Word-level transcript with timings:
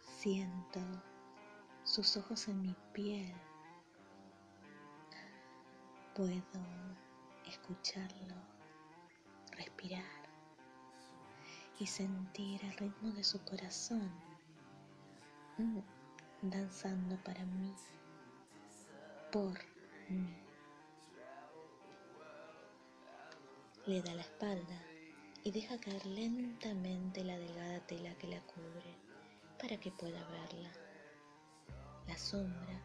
Siento 0.00 0.80
sus 1.82 2.16
ojos 2.16 2.48
en 2.48 2.62
mi 2.62 2.76
piel. 2.92 3.34
Puedo 6.14 6.42
escucharlo, 7.46 8.34
respirar 9.52 10.04
y 11.78 11.86
sentir 11.86 12.62
el 12.64 12.76
ritmo 12.76 13.10
de 13.12 13.24
su 13.24 13.42
corazón 13.44 14.12
mm, 15.58 15.78
danzando 16.42 17.16
para 17.24 17.44
mí, 17.46 17.74
por 19.32 19.58
mí. 20.10 20.36
Le 23.86 24.02
da 24.02 24.14
la 24.14 24.22
espalda 24.22 24.91
y 25.44 25.50
deja 25.50 25.78
caer 25.78 26.06
lentamente 26.06 27.24
la 27.24 27.36
delgada 27.36 27.80
tela 27.86 28.14
que 28.18 28.28
la 28.28 28.40
cubre 28.42 28.96
para 29.60 29.76
que 29.78 29.90
pueda 29.90 30.24
verla. 30.28 30.70
La 32.06 32.16
sombra 32.16 32.80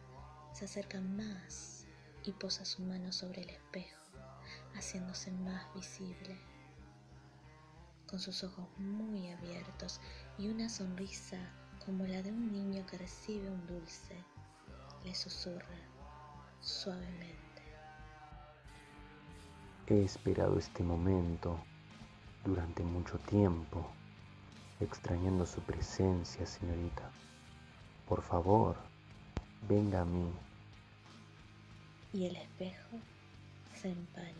se 0.52 0.64
acerca 0.64 1.00
más 1.00 1.86
y 2.24 2.32
posa 2.32 2.64
su 2.64 2.82
mano 2.82 3.12
sobre 3.12 3.42
el 3.42 3.50
espejo, 3.50 4.02
haciéndose 4.74 5.30
más 5.30 5.72
visible. 5.74 6.36
Con 8.08 8.18
sus 8.18 8.42
ojos 8.42 8.66
muy 8.78 9.30
abiertos 9.30 10.00
y 10.38 10.48
una 10.48 10.68
sonrisa 10.68 11.38
como 11.84 12.06
la 12.06 12.22
de 12.22 12.32
un 12.32 12.50
niño 12.52 12.84
que 12.86 12.98
recibe 12.98 13.50
un 13.50 13.66
dulce, 13.66 14.16
le 15.04 15.14
susurra 15.14 15.78
suavemente. 16.60 17.38
He 19.86 20.02
esperado 20.02 20.58
este 20.58 20.82
momento 20.82 21.58
durante 22.48 22.82
mucho 22.82 23.18
tiempo, 23.18 23.86
extrañando 24.80 25.44
su 25.44 25.60
presencia, 25.60 26.46
señorita. 26.46 27.10
Por 28.08 28.22
favor, 28.22 28.76
venga 29.68 30.00
a 30.00 30.04
mí. 30.06 30.32
Y 32.14 32.24
el 32.24 32.36
espejo 32.36 32.96
se 33.74 33.90
empaña. 33.90 34.32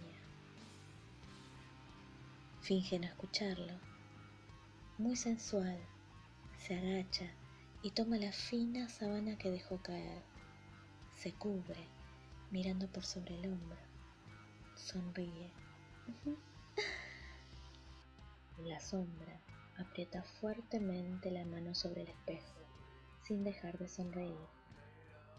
Finge 2.62 2.98
no 2.98 3.06
escucharlo. 3.06 3.74
Muy 4.96 5.14
sensual, 5.14 5.78
se 6.58 6.78
agacha 6.78 7.30
y 7.82 7.90
toma 7.90 8.16
la 8.16 8.32
fina 8.32 8.88
sábana 8.88 9.36
que 9.36 9.50
dejó 9.50 9.76
caer. 9.82 10.22
Se 11.14 11.32
cubre, 11.34 11.86
mirando 12.50 12.86
por 12.88 13.04
sobre 13.04 13.38
el 13.38 13.52
hombro 13.52 13.88
sonríe. 14.78 15.50
La 18.64 18.80
sombra 18.80 19.40
aprieta 19.76 20.24
fuertemente 20.40 21.30
la 21.30 21.44
mano 21.44 21.74
sobre 21.74 22.02
el 22.02 22.08
espejo, 22.08 22.58
sin 23.22 23.44
dejar 23.44 23.78
de 23.78 23.86
sonreír. 23.86 24.48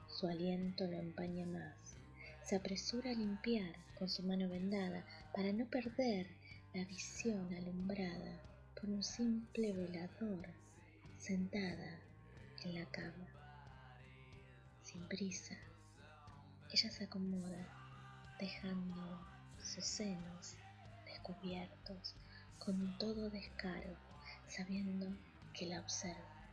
Su 0.08 0.28
aliento 0.28 0.88
lo 0.88 0.98
empaña 0.98 1.46
más. 1.46 1.98
Se 2.44 2.56
apresura 2.56 3.12
a 3.12 3.14
limpiar 3.14 3.76
con 3.98 4.08
su 4.10 4.24
mano 4.24 4.48
vendada 4.48 5.06
para 5.36 5.52
no 5.52 5.66
perder 5.70 6.28
la 6.74 6.86
visión 6.86 7.54
alumbrada 7.54 8.42
por 8.80 8.90
un 8.90 9.04
simple 9.04 9.74
velador 9.74 10.48
sentada 11.18 12.00
en 12.64 12.76
la 12.76 12.86
cama. 12.86 13.28
Sin 14.82 15.06
prisa, 15.10 15.58
ella 16.72 16.90
se 16.90 17.04
acomoda, 17.04 17.68
dejando 18.40 19.20
sus 19.62 19.84
senos 19.84 20.56
descubiertos 21.06 22.16
con 22.60 22.98
todo 22.98 23.30
descaro, 23.30 23.96
sabiendo 24.48 25.08
que 25.54 25.66
la 25.66 25.80
observa. 25.80 26.50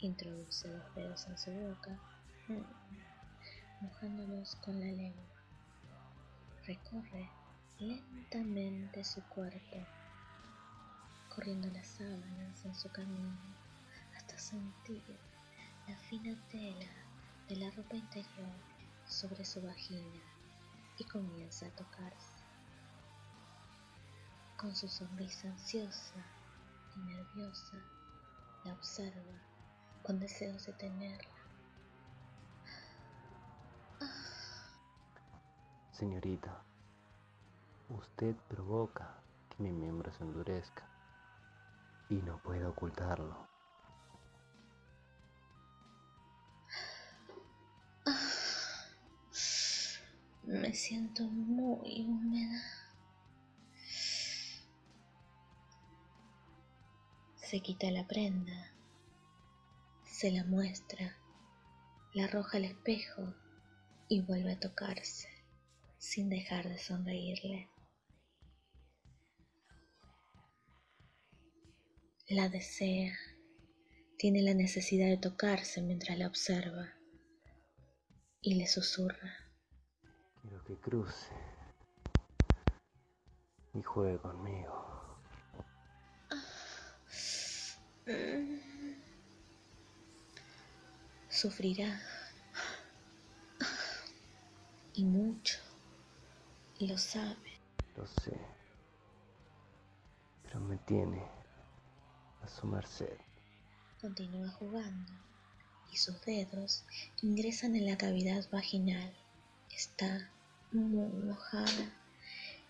Introduce 0.00 0.68
los 0.68 0.94
dedos 0.94 1.26
en 1.26 1.38
su 1.38 1.50
boca, 1.50 1.98
mm, 2.48 3.84
mojándolos 3.84 4.56
con 4.56 4.78
la 4.78 4.86
lengua. 4.86 5.24
Recorre 6.66 7.28
lentamente 7.78 9.04
su 9.04 9.22
cuerpo, 9.24 9.76
corriendo 11.34 11.68
las 11.70 11.86
sábanas 11.86 12.64
en 12.64 12.74
su 12.74 12.88
camino 12.90 13.36
hasta 14.16 14.38
sentir 14.38 15.02
la 15.88 15.96
fina 15.96 16.36
tela 16.50 16.90
de 17.48 17.56
la 17.56 17.70
ropa 17.70 17.96
interior 17.96 18.52
sobre 19.06 19.44
su 19.44 19.62
vagina 19.62 20.20
y 20.98 21.04
comienza 21.04 21.66
a 21.66 21.70
tocarse. 21.70 22.37
Con 24.58 24.74
su 24.74 24.88
sonrisa 24.88 25.46
ansiosa 25.46 26.26
y 26.96 26.98
nerviosa, 26.98 27.76
la 28.64 28.72
observa 28.72 29.40
con 30.02 30.18
deseos 30.18 30.66
de 30.66 30.72
tenerla. 30.72 31.36
Señorita, 35.92 36.60
usted 37.88 38.34
provoca 38.48 39.22
que 39.48 39.62
mi 39.62 39.70
miembro 39.70 40.12
se 40.12 40.24
endurezca 40.24 40.88
y 42.08 42.16
no 42.16 42.42
puedo 42.42 42.70
ocultarlo. 42.70 43.46
Me 50.42 50.74
siento 50.74 51.22
muy 51.22 52.04
húmeda. 52.08 52.77
Se 57.48 57.60
quita 57.60 57.90
la 57.90 58.06
prenda, 58.06 58.74
se 60.04 60.30
la 60.30 60.44
muestra, 60.44 61.16
la 62.12 62.24
arroja 62.24 62.58
al 62.58 62.66
espejo 62.66 63.34
y 64.06 64.20
vuelve 64.20 64.52
a 64.52 64.60
tocarse 64.60 65.30
sin 65.96 66.28
dejar 66.28 66.68
de 66.68 66.76
sonreírle. 66.76 67.70
La 72.28 72.50
desea, 72.50 73.16
tiene 74.18 74.42
la 74.42 74.52
necesidad 74.52 75.08
de 75.08 75.16
tocarse 75.16 75.80
mientras 75.80 76.18
la 76.18 76.26
observa 76.26 76.92
y 78.42 78.56
le 78.56 78.66
susurra 78.66 79.32
que 80.66 80.76
cruce 80.76 81.32
y 83.72 83.82
juegue 83.82 84.18
conmigo. 84.18 84.97
Sufrirá 91.40 92.00
y 94.92 95.04
mucho, 95.04 95.60
lo 96.80 96.98
sabe. 96.98 97.60
Lo 97.96 98.04
sé, 98.08 98.36
pero 100.42 100.58
me 100.58 100.76
tiene 100.78 101.22
a 102.42 102.48
su 102.48 102.66
merced. 102.66 103.16
Continúa 104.00 104.50
jugando 104.50 105.12
y 105.92 105.96
sus 105.98 106.20
dedos 106.22 106.82
ingresan 107.22 107.76
en 107.76 107.86
la 107.86 107.96
cavidad 107.96 108.44
vaginal. 108.50 109.14
Está 109.70 110.32
muy 110.72 111.06
mojada. 111.22 111.94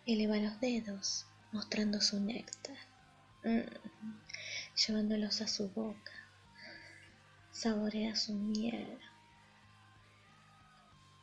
Eleva 0.05 0.37
los 0.37 0.61
dedos, 0.61 1.25
mostrando 1.53 2.03
su 2.03 2.21
néctar, 2.21 2.77
mm, 3.45 3.63
llevándolos 4.87 5.41
a 5.41 5.49
su 5.49 5.71
boca. 5.71 6.28
Saborea 7.59 8.15
su 8.15 8.35
miel. 8.35 9.01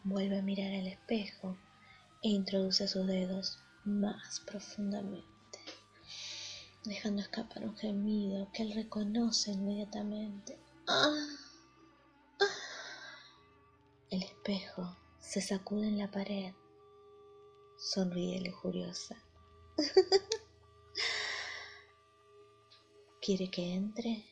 Vuelve 0.04 0.40
a 0.40 0.42
mirar 0.42 0.74
al 0.74 0.86
espejo 0.86 1.56
e 2.22 2.28
introduce 2.28 2.90
sus 2.90 3.08
dedos 3.08 3.64
más 3.86 4.42
profundamente, 4.42 5.60
dejando 6.84 7.22
escapar 7.22 7.64
un 7.64 7.78
gemido 7.78 8.52
que 8.52 8.64
él 8.64 8.74
reconoce 8.74 9.54
inmediatamente. 9.54 10.60
¡Ah! 10.90 11.16
¡Ah! 12.42 12.46
El 14.10 14.22
espejo 14.22 14.98
se 15.22 15.40
sacude 15.40 15.88
en 15.88 16.00
la 16.00 16.12
pared 16.12 16.54
Sonríe 17.78 18.42
lujuriosa. 18.42 19.16
¿Quiere 23.22 23.50
que 23.50 23.74
entre? 23.74 24.26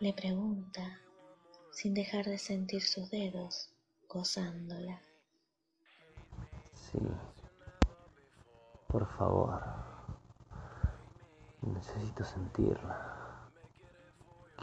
Le 0.00 0.12
pregunta, 0.14 0.98
sin 1.72 1.94
dejar 1.94 2.24
de 2.24 2.38
sentir 2.38 2.82
sus 2.82 3.10
dedos, 3.10 3.70
gozándola. 4.08 5.00
Sí, 6.74 6.98
por 8.88 9.06
favor. 9.16 9.62
Necesito 11.60 12.24
sentirla. 12.24 13.50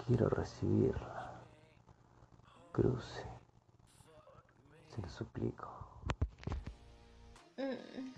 Quiero 0.06 0.28
recibirla. 0.30 1.40
Cruce 2.72 3.38
te 4.96 5.02
lo 5.04 5.10
suplico. 5.10 5.70
Mm. 7.58 8.14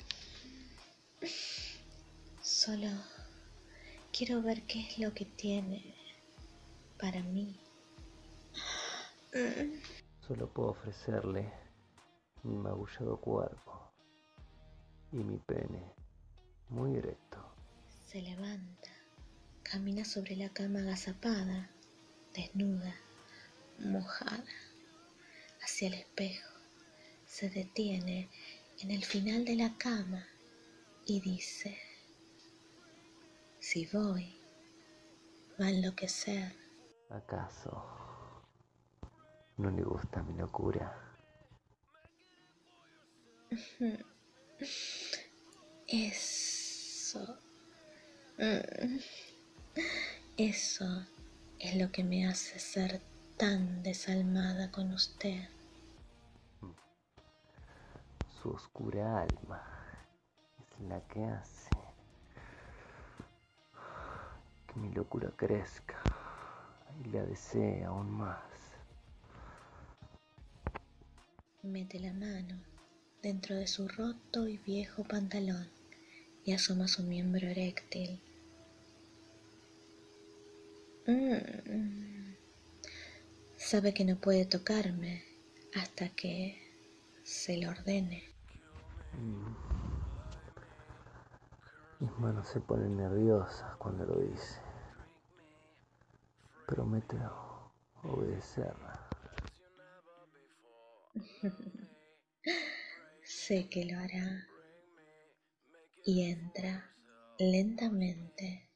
Solo 2.42 2.88
quiero 4.14 4.42
ver 4.42 4.64
qué 4.64 4.82
es 4.82 5.00
lo 5.00 5.14
que 5.14 5.26
tiene 5.26 5.99
para 7.00 7.24
mí. 7.24 7.60
Solo 10.28 10.52
puedo 10.52 10.70
ofrecerle 10.70 11.52
mi 12.44 12.58
magullado 12.58 13.20
cuerpo 13.20 13.92
y 15.12 15.18
mi 15.18 15.38
pene 15.38 15.94
muy 16.70 16.96
erecto. 16.98 17.38
Se 18.08 18.22
levanta, 18.22 18.90
camina 19.64 20.04
sobre 20.04 20.36
la 20.36 20.50
cama 20.50 20.80
agazapada, 20.80 21.70
desnuda, 22.34 22.96
mojada, 23.80 24.44
hacia 25.64 25.88
el 25.88 25.94
espejo. 25.96 26.50
Se 27.26 27.50
detiene 27.50 28.30
en 28.80 28.92
el 28.92 29.04
final 29.04 29.46
de 29.46 29.56
la 29.56 29.78
cama 29.78 30.26
y 31.06 31.22
dice, 31.22 31.78
si 33.60 33.86
voy, 33.88 34.36
va 35.60 35.66
a 35.66 35.70
enloquecer. 35.70 36.59
¿Acaso 37.10 37.84
no 39.58 39.72
le 39.72 39.82
gusta 39.82 40.22
mi 40.22 40.36
locura? 40.36 40.94
Eso. 45.88 47.40
Mm, 48.38 49.00
eso 50.38 51.06
es 51.58 51.76
lo 51.76 51.92
que 51.92 52.04
me 52.04 52.28
hace 52.28 52.60
ser 52.60 53.02
tan 53.38 53.82
desalmada 53.82 54.72
con 54.72 54.94
usted. 54.94 55.50
Su 58.42 58.52
oscura 58.52 59.22
alma 59.24 59.62
es 60.60 60.80
la 60.88 61.02
que 61.08 61.26
hace 61.26 61.70
que 64.68 64.80
mi 64.80 64.94
locura 64.94 65.32
crezca 65.36 66.09
y 67.04 67.10
la 67.10 67.26
desee 67.26 67.84
aún 67.84 68.10
más. 68.12 68.40
Mete 71.64 72.00
la 72.00 72.14
mano 72.14 72.60
dentro 73.22 73.56
de 73.56 73.68
su 73.68 73.88
roto 73.88 74.48
y 74.48 74.58
viejo 74.58 75.04
pantalón 75.04 75.68
y 76.46 76.54
asoma 76.54 76.88
su 76.88 77.04
miembro 77.04 77.48
eréctil. 77.48 78.22
Mm. 81.06 82.34
Sabe 83.58 83.94
que 83.94 84.06
no 84.06 84.16
puede 84.16 84.46
tocarme 84.46 85.24
hasta 85.76 86.10
que 86.10 86.58
se 87.24 87.58
lo 87.58 87.70
ordene. 87.70 88.24
Mm. 89.14 89.56
Mis 92.00 92.12
manos 92.20 92.48
se 92.48 92.62
ponen 92.62 92.96
nerviosas 92.96 93.76
cuando 93.78 94.06
lo 94.06 94.20
dice. 94.22 94.69
Prometo 96.70 97.18
obedecerla. 98.04 99.10
sé 103.24 103.68
que 103.70 103.86
lo 103.86 103.98
hará 103.98 104.48
y 106.06 106.30
entra 106.30 106.94
lentamente 107.40 108.70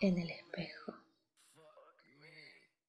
en 0.00 0.18
el 0.18 0.30
espejo. 0.30 0.94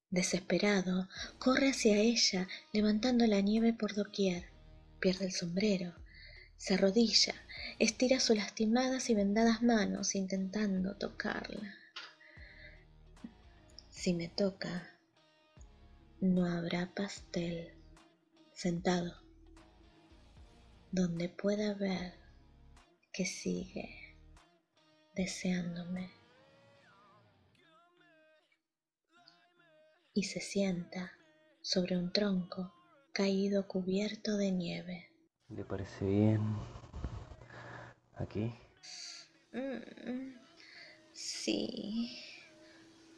Desesperado, 0.09 1.07
corre 1.37 1.69
hacia 1.69 1.97
ella, 1.97 2.47
levantando 2.73 3.27
la 3.27 3.41
nieve 3.41 3.73
por 3.73 3.93
doquier. 3.93 4.45
Pierde 4.99 5.25
el 5.25 5.31
sombrero, 5.31 5.93
se 6.57 6.73
arrodilla, 6.73 7.35
estira 7.77 8.19
sus 8.19 8.35
lastimadas 8.35 9.11
y 9.11 9.13
vendadas 9.13 9.61
manos 9.61 10.15
intentando 10.15 10.97
tocarla. 10.97 11.78
Si 13.99 14.13
me 14.13 14.29
toca, 14.29 14.97
no 16.21 16.45
habrá 16.45 16.89
pastel 16.95 17.73
sentado 18.53 19.13
donde 20.89 21.27
pueda 21.27 21.73
ver 21.73 22.13
que 23.11 23.25
sigue 23.25 24.15
deseándome. 25.15 26.09
Y 30.13 30.23
se 30.23 30.39
sienta 30.39 31.11
sobre 31.59 31.97
un 31.97 32.13
tronco 32.13 32.73
caído 33.11 33.67
cubierto 33.67 34.37
de 34.37 34.53
nieve. 34.53 35.09
¿Le 35.49 35.65
parece 35.65 36.05
bien 36.05 36.39
aquí? 38.15 38.53
Mm, 39.51 40.37
sí. 41.11 42.28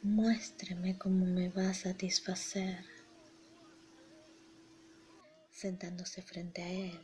Muéstreme 0.04 0.98
cómo 0.98 1.24
me 1.26 1.48
va 1.48 1.70
a 1.70 1.74
satisfacer. 1.74 2.84
Sentándose 5.52 6.22
frente 6.22 6.60
a 6.60 6.68
él, 6.68 7.00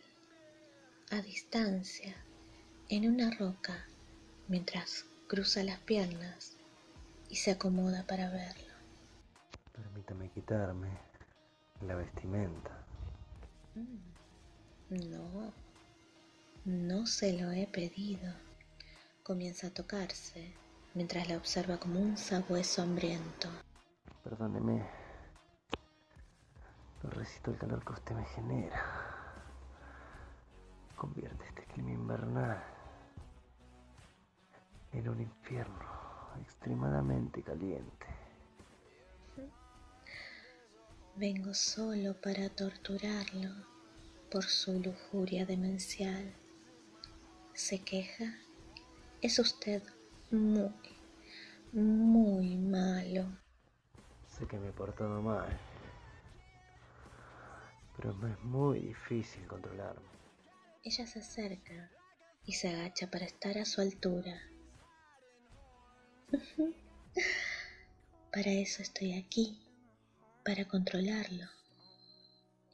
a 1.13 1.23
distancia, 1.23 2.17
en 2.89 3.09
una 3.09 3.31
roca, 3.31 3.87
mientras 4.49 5.05
cruza 5.29 5.63
las 5.63 5.79
piernas 5.79 6.57
y 7.29 7.37
se 7.37 7.53
acomoda 7.53 8.05
para 8.05 8.31
verlo. 8.31 8.75
Permítame 9.73 10.29
quitarme 10.31 10.89
la 11.87 11.95
vestimenta. 11.95 12.85
Mm, 13.77 15.09
no, 15.09 15.53
no 16.65 17.07
se 17.07 17.33
lo 17.41 17.53
he 17.53 17.69
pedido. 17.69 18.35
Comienza 19.23 19.69
a 19.69 19.71
tocarse 19.71 20.53
mientras 20.99 21.29
la 21.29 21.37
observa 21.37 21.77
como 21.77 22.01
un 22.01 22.17
sabueso 22.17 22.83
hambriento. 22.83 23.49
Perdóneme. 24.25 24.85
No 27.05 27.11
resisto 27.11 27.53
el 27.53 27.57
calor 27.57 27.85
que 27.85 27.93
usted 27.93 28.17
me 28.17 28.25
genera. 28.25 28.83
Convierte 30.97 31.45
este 31.47 31.63
clima 31.67 31.93
invernal 31.93 32.65
en 34.93 35.09
un 35.09 35.21
infierno 35.21 35.89
extremadamente 36.43 37.45
caliente. 37.45 38.07
Vengo 41.15 41.55
solo 41.55 42.21
para 42.21 42.49
torturarlo 42.49 43.51
por 44.33 44.43
su 44.43 44.81
lujuria 44.81 45.47
demencial. 45.47 46.35
¿Se 47.55 47.85
queja? 47.85 48.35
Es 49.23 49.39
usted 49.39 49.81
muy, 50.31 50.71
muy 51.73 52.57
malo. 52.57 53.27
Sé 54.29 54.47
que 54.47 54.59
me 54.59 54.69
he 54.69 54.73
portado 54.73 55.23
mal, 55.23 55.49
pero 57.97 58.15
me 58.15 58.33
es 58.33 58.41
muy 58.41 58.81
difícil 58.81 59.47
controlarme. 59.47 60.07
Ella 60.85 61.07
se 61.07 61.21
acerca 61.21 61.91
y 62.45 62.53
se 62.53 62.69
agacha 62.69 63.11
para 63.11 63.25
estar 63.25 63.59
a 63.59 63.65
su 63.65 63.81
altura. 63.81 64.41
Para 68.31 68.51
eso 68.51 68.83
estoy 68.83 69.15
aquí, 69.15 69.59
para 70.45 70.69
controlarlo. 70.69 71.47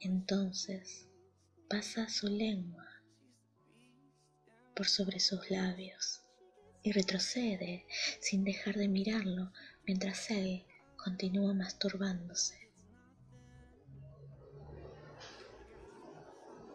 Entonces 0.01 1.07
pasa 1.69 2.09
su 2.09 2.27
lengua 2.27 2.85
por 4.75 4.85
sobre 4.85 5.21
sus 5.21 5.49
labios 5.49 6.24
y 6.85 6.91
retrocede 6.91 7.87
sin 8.19 8.43
dejar 8.43 8.75
de 8.75 8.87
mirarlo 8.87 9.51
mientras 9.87 10.29
él 10.29 10.63
continúa 10.95 11.53
masturbándose. 11.53 12.69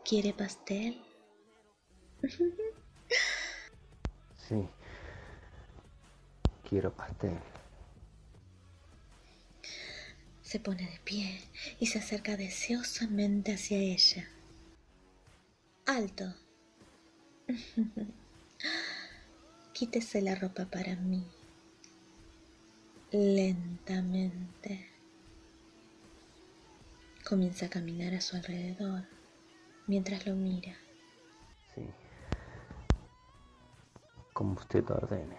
¿Quiere 0.05 0.35
pastel? 0.35 1.01
Sí. 4.49 4.69
Quiero 6.69 6.93
pastel. 6.93 7.39
Se 10.43 10.59
pone 10.59 10.91
de 10.91 10.99
pie 11.05 11.41
y 11.79 11.87
se 11.87 12.01
acerca 12.01 12.37
deseosamente 12.37 13.55
hacia 13.55 13.79
ella. 13.79 14.29
Alto. 15.87 16.35
Quítese 19.81 20.21
la 20.21 20.35
ropa 20.35 20.67
para 20.67 20.95
mí. 20.95 21.27
Lentamente. 23.13 24.91
Comienza 27.27 27.65
a 27.65 27.71
caminar 27.71 28.13
a 28.13 28.21
su 28.21 28.37
alrededor 28.37 29.07
mientras 29.87 30.27
lo 30.27 30.35
mira. 30.35 30.77
Sí. 31.75 31.89
Como 34.35 34.53
usted 34.53 34.85
ordene. 34.91 35.39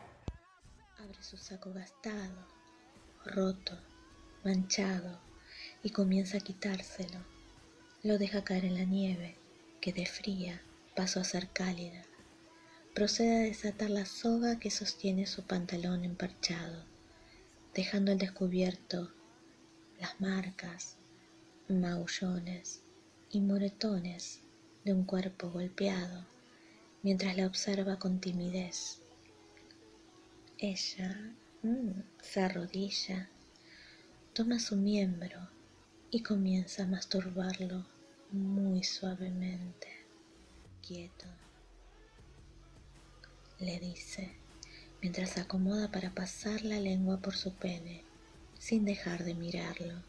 Abre 0.98 1.22
su 1.22 1.38
saco 1.38 1.72
gastado, 1.72 2.48
roto, 3.24 3.78
manchado 4.44 5.20
y 5.84 5.92
comienza 5.92 6.38
a 6.38 6.42
quitárselo. 6.42 7.20
Lo 8.02 8.18
deja 8.18 8.44
caer 8.44 8.66
en 8.66 8.74
la 8.74 8.86
nieve, 8.86 9.38
que 9.80 9.94
de 9.94 10.08
fría 10.08 10.64
pasó 10.96 11.20
a 11.20 11.26
ser 11.26 11.50
cálida. 11.50 12.08
Procede 12.94 13.36
a 13.38 13.44
desatar 13.44 13.90
la 13.90 14.06
soga 14.06 14.60
que 14.60 14.70
sostiene 14.70 15.26
su 15.26 15.44
pantalón 15.44 16.04
emparchado, 16.04 16.84
dejando 17.74 18.12
al 18.12 18.18
descubierto 18.18 19.12
las 20.00 20.20
marcas, 20.20 20.98
maullones 21.70 22.82
y 23.30 23.40
moretones 23.40 24.42
de 24.84 24.94
un 24.94 25.06
cuerpo 25.06 25.50
golpeado 25.50 26.26
mientras 27.02 27.38
la 27.38 27.48
observa 27.48 27.98
con 27.98 28.20
timidez. 28.20 29.00
Ella 30.58 31.34
mm, 31.64 32.02
se 32.22 32.42
arrodilla, 32.42 33.30
toma 34.34 34.60
su 34.60 34.76
miembro 34.76 35.40
y 36.12 36.22
comienza 36.24 36.84
a 36.84 36.88
masturbarlo 36.88 37.86
muy 38.32 38.84
suavemente. 38.84 39.88
Quieto, 40.86 41.26
le 43.62 43.80
dice, 43.80 44.32
mientras 45.02 45.38
acomoda 45.38 45.92
para 45.92 46.12
pasar 46.12 46.64
la 46.64 46.80
lengua 46.80 47.18
por 47.18 47.36
su 47.36 47.54
pene, 47.54 48.04
sin 48.58 48.86
dejar 48.86 49.24
de 49.24 49.36
mirarlo. 49.36 50.02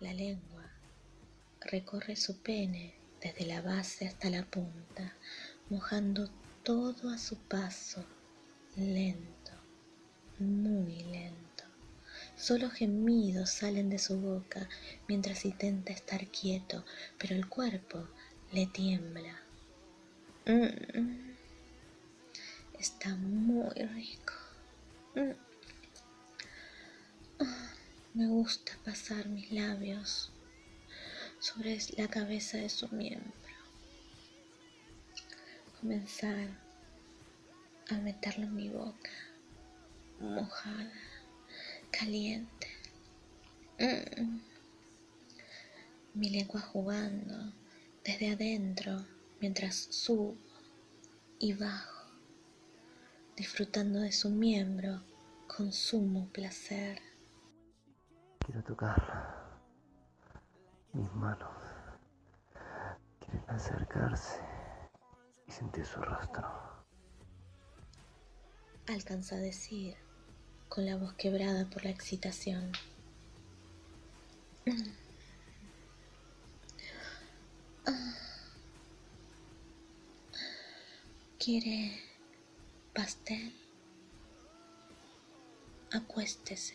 La 0.00 0.12
lengua 0.12 0.70
recorre 1.60 2.16
su 2.16 2.38
pene 2.38 2.94
desde 3.20 3.46
la 3.46 3.62
base 3.62 4.06
hasta 4.06 4.28
la 4.28 4.44
punta, 4.44 5.14
mojando 5.70 6.28
todo 6.62 7.10
a 7.10 7.18
su 7.18 7.36
paso, 7.36 8.04
lento, 8.76 9.52
muy 10.38 11.00
lento. 11.04 11.64
Solo 12.36 12.70
gemidos 12.70 13.50
salen 13.50 13.88
de 13.88 13.98
su 13.98 14.20
boca 14.20 14.68
mientras 15.08 15.44
intenta 15.44 15.92
estar 15.92 16.26
quieto, 16.26 16.84
pero 17.18 17.34
el 17.34 17.48
cuerpo 17.48 18.08
le 18.52 18.66
tiembla. 18.66 19.40
Mm. 20.44 21.25
Está 22.78 23.14
muy 23.16 23.70
rico. 23.74 24.34
Mm. 25.14 25.32
Ah, 27.40 27.70
me 28.14 28.26
gusta 28.28 28.72
pasar 28.84 29.28
mis 29.28 29.50
labios 29.50 30.30
sobre 31.38 31.78
la 31.96 32.08
cabeza 32.08 32.58
de 32.58 32.68
su 32.68 32.88
miembro. 32.88 33.32
Comenzar 35.80 36.48
a 37.90 37.94
meterlo 37.94 38.44
en 38.44 38.54
mi 38.54 38.68
boca, 38.68 39.10
mojada, 40.20 40.92
caliente. 41.90 42.68
Mm. 43.78 44.40
Mi 46.14 46.30
lengua 46.30 46.60
jugando 46.60 47.52
desde 48.04 48.30
adentro 48.32 49.04
mientras 49.40 49.76
subo 49.90 50.36
y 51.38 51.52
bajo, 51.52 51.95
disfrutando 53.36 54.00
de 54.00 54.12
su 54.12 54.30
miembro 54.30 55.02
con 55.46 55.70
sumo 55.70 56.28
placer. 56.32 56.98
Quiero 58.38 58.64
tocarla. 58.64 59.34
Mis 60.94 61.12
manos 61.12 61.50
quieren 63.20 63.44
acercarse 63.48 64.40
y 65.46 65.52
sentir 65.52 65.84
su 65.84 66.00
rostro. 66.00 66.50
Alcanza 68.88 69.36
a 69.36 69.38
decir 69.38 69.94
con 70.70 70.86
la 70.86 70.96
voz 70.96 71.12
quebrada 71.14 71.68
por 71.68 71.84
la 71.84 71.90
excitación. 71.90 72.72
¿Quiere 81.38 82.05
pastel? 82.96 83.52
Acuéstese. 85.92 86.74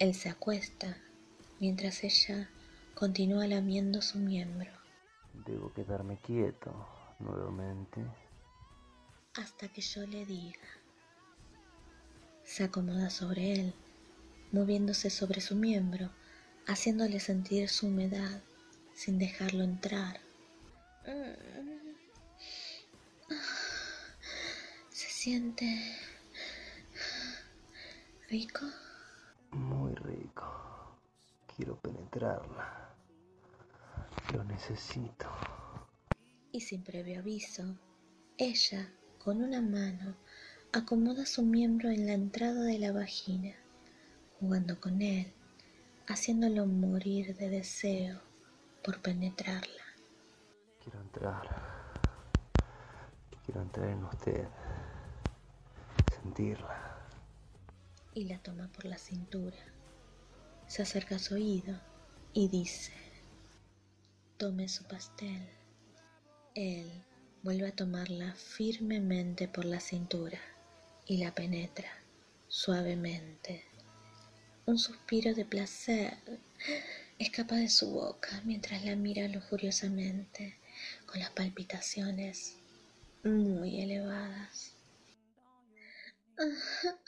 Él 0.00 0.14
se 0.14 0.28
acuesta 0.28 0.96
mientras 1.60 2.02
ella 2.02 2.50
continúa 2.94 3.46
lamiendo 3.46 4.02
su 4.02 4.18
miembro. 4.18 4.70
Debo 5.46 5.72
quedarme 5.72 6.18
quieto 6.18 6.74
nuevamente. 7.20 8.04
Hasta 9.34 9.68
que 9.68 9.80
yo 9.80 10.04
le 10.06 10.26
diga. 10.26 10.68
Se 12.42 12.64
acomoda 12.64 13.10
sobre 13.10 13.52
él, 13.52 13.74
moviéndose 14.50 15.08
sobre 15.08 15.40
su 15.40 15.54
miembro, 15.54 16.10
haciéndole 16.66 17.20
sentir 17.20 17.68
su 17.68 17.86
humedad 17.86 18.42
sin 18.92 19.18
dejarlo 19.18 19.62
entrar. 19.62 20.20
Se 21.04 21.79
siente 25.20 25.66
rico. 28.30 28.60
Muy 29.50 29.94
rico. 29.96 30.96
Quiero 31.54 31.76
penetrarla. 31.76 32.88
Lo 34.32 34.42
necesito. 34.44 35.28
Y 36.52 36.62
sin 36.62 36.82
previo 36.82 37.18
aviso, 37.18 37.64
ella, 38.38 38.90
con 39.18 39.42
una 39.42 39.60
mano, 39.60 40.16
acomoda 40.72 41.26
su 41.26 41.42
miembro 41.42 41.90
en 41.90 42.06
la 42.06 42.14
entrada 42.14 42.62
de 42.62 42.78
la 42.78 42.92
vagina, 42.92 43.54
jugando 44.38 44.80
con 44.80 45.02
él, 45.02 45.30
haciéndolo 46.08 46.64
morir 46.64 47.36
de 47.36 47.50
deseo 47.50 48.22
por 48.82 49.02
penetrarla. 49.02 49.84
Quiero 50.82 50.98
entrar. 51.02 51.92
Quiero 53.44 53.60
entrar 53.60 53.90
en 53.90 54.04
usted. 54.04 54.48
Y 58.14 58.24
la 58.24 58.38
toma 58.38 58.68
por 58.68 58.84
la 58.84 58.98
cintura 58.98 59.56
se 60.66 60.82
acerca 60.82 61.16
a 61.16 61.18
su 61.18 61.34
oído 61.34 61.80
y 62.32 62.48
dice, 62.48 62.92
tome 64.36 64.68
su 64.68 64.84
pastel. 64.84 65.48
Él 66.54 66.90
vuelve 67.42 67.68
a 67.68 67.74
tomarla 67.74 68.34
firmemente 68.34 69.48
por 69.48 69.64
la 69.64 69.80
cintura 69.80 70.38
y 71.06 71.18
la 71.18 71.34
penetra 71.34 71.90
suavemente. 72.48 73.64
Un 74.66 74.78
suspiro 74.78 75.34
de 75.34 75.44
placer 75.44 76.16
escapa 77.18 77.56
de 77.56 77.68
su 77.68 77.90
boca 77.90 78.40
mientras 78.44 78.84
la 78.84 78.94
mira 78.94 79.26
lujuriosamente 79.28 80.56
con 81.06 81.18
las 81.18 81.30
palpitaciones 81.30 82.56
muy 83.24 83.80
elevadas. 83.80 84.79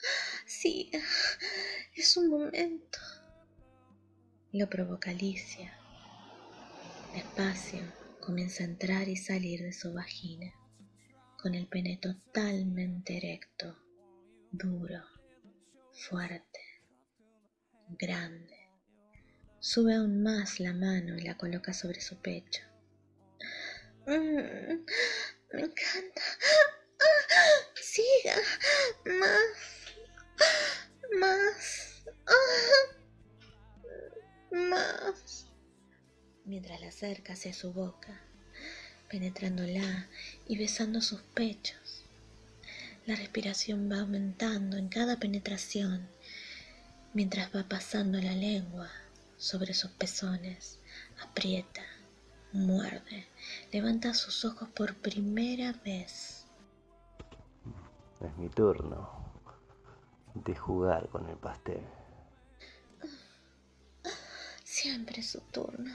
Sí, 0.46 0.90
es 1.96 2.16
un 2.16 2.28
momento 2.28 2.98
lo 4.52 4.68
provoca 4.68 5.10
Alicia. 5.10 5.72
Despacio 7.14 7.80
comienza 8.20 8.62
a 8.62 8.66
entrar 8.66 9.08
y 9.08 9.16
salir 9.16 9.62
de 9.62 9.72
su 9.72 9.92
vagina, 9.94 10.52
con 11.38 11.54
el 11.54 11.66
pene 11.66 11.96
totalmente 11.96 13.16
erecto, 13.16 13.78
duro, 14.50 15.02
fuerte, 15.92 16.60
grande. 17.98 18.68
Sube 19.58 19.94
aún 19.94 20.22
más 20.22 20.60
la 20.60 20.74
mano 20.74 21.16
y 21.16 21.22
la 21.22 21.36
coloca 21.38 21.72
sobre 21.72 22.00
su 22.00 22.20
pecho. 22.20 22.62
Mm, 24.06 24.84
me 25.52 25.60
encanta. 25.60 26.22
Siga. 27.92 28.36
Más. 29.04 29.52
Más. 31.20 32.04
más. 34.50 35.46
Mientras 36.46 36.80
la 36.80 36.88
acerca 36.88 37.34
hacia 37.34 37.52
su 37.52 37.74
boca, 37.74 38.18
penetrándola 39.10 40.08
y 40.48 40.56
besando 40.56 41.02
sus 41.02 41.20
pechos. 41.20 42.06
La 43.04 43.14
respiración 43.14 43.92
va 43.92 44.00
aumentando 44.00 44.78
en 44.78 44.88
cada 44.88 45.18
penetración, 45.18 46.08
mientras 47.12 47.54
va 47.54 47.68
pasando 47.68 48.18
la 48.22 48.34
lengua 48.34 48.90
sobre 49.36 49.74
sus 49.74 49.90
pezones. 49.90 50.78
Aprieta, 51.20 51.84
muerde, 52.52 53.26
levanta 53.70 54.14
sus 54.14 54.46
ojos 54.46 54.70
por 54.70 54.96
primera 54.96 55.74
vez. 55.84 56.41
Es 58.24 58.36
mi 58.38 58.48
turno 58.48 59.32
de 60.34 60.54
jugar 60.54 61.08
con 61.08 61.28
el 61.28 61.36
pastel. 61.36 61.82
Siempre 64.62 65.20
es 65.20 65.30
su 65.30 65.40
turno. 65.40 65.92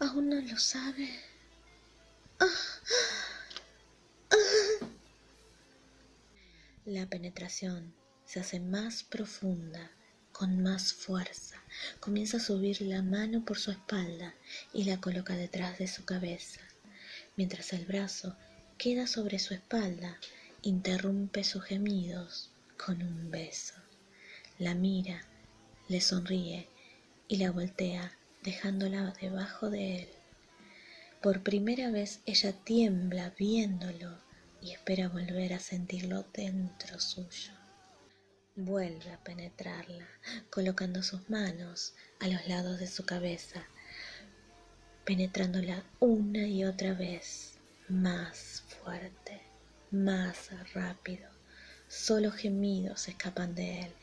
¿Aún 0.00 0.28
no 0.30 0.40
lo 0.40 0.58
sabe? 0.58 1.08
La 6.86 7.06
penetración 7.06 7.94
se 8.24 8.40
hace 8.40 8.60
más 8.60 9.02
profunda, 9.02 9.90
con 10.32 10.62
más 10.62 10.92
fuerza. 10.92 11.56
Comienza 12.00 12.38
a 12.38 12.40
subir 12.40 12.80
la 12.82 13.02
mano 13.02 13.44
por 13.44 13.58
su 13.58 13.70
espalda 13.70 14.34
y 14.72 14.84
la 14.84 15.00
coloca 15.00 15.34
detrás 15.34 15.78
de 15.78 15.88
su 15.88 16.04
cabeza. 16.04 16.60
mientras 17.36 17.72
el 17.72 17.84
brazo 17.84 18.36
queda 18.78 19.06
sobre 19.06 19.38
su 19.38 19.54
espalda, 19.54 20.18
interrumpe 20.64 21.44
sus 21.44 21.62
gemidos 21.62 22.50
con 22.82 23.02
un 23.02 23.30
beso. 23.30 23.74
La 24.58 24.74
mira, 24.74 25.22
le 25.88 26.00
sonríe 26.00 26.68
y 27.28 27.36
la 27.36 27.50
voltea 27.50 28.16
dejándola 28.42 29.12
debajo 29.20 29.68
de 29.68 29.96
él. 29.96 30.08
Por 31.20 31.42
primera 31.42 31.90
vez 31.90 32.20
ella 32.24 32.52
tiembla 32.52 33.34
viéndolo 33.38 34.18
y 34.62 34.72
espera 34.72 35.08
volver 35.08 35.52
a 35.52 35.58
sentirlo 35.58 36.24
dentro 36.32 36.98
suyo. 36.98 37.52
Vuelve 38.56 39.12
a 39.12 39.22
penetrarla, 39.22 40.08
colocando 40.48 41.02
sus 41.02 41.28
manos 41.28 41.92
a 42.20 42.28
los 42.28 42.46
lados 42.48 42.78
de 42.78 42.86
su 42.86 43.04
cabeza, 43.04 43.66
penetrándola 45.04 45.84
una 46.00 46.46
y 46.46 46.64
otra 46.64 46.94
vez, 46.94 47.58
más 47.88 48.62
fuerte, 48.68 49.42
más 49.90 50.50
rápido. 50.72 51.28
Solo 51.88 52.30
gemidos 52.30 53.08
escapan 53.08 53.54
de 53.54 53.82
él, 53.82 53.94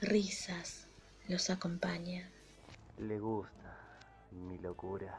risas 0.00 0.86
los 1.28 1.50
acompañan. 1.50 2.30
Le 2.98 3.18
gusta 3.18 3.78
mi 4.30 4.58
locura. 4.58 5.18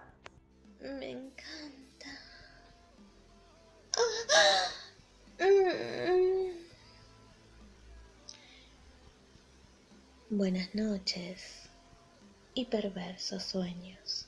Me 0.79 1.11
encanta. 1.11 1.83
Buenas 10.29 10.73
noches 10.73 11.69
y 12.53 12.65
perversos 12.65 13.43
sueños. 13.43 14.27